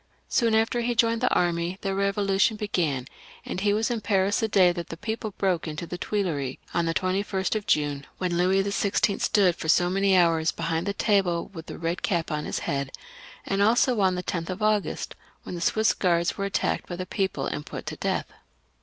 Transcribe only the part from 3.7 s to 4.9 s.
was in Paris the day that